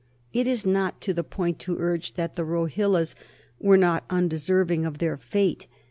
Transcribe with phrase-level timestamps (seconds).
[0.33, 3.13] It is not to the point to urge that the Rohillas
[3.59, 5.67] were not undeserving of their fate.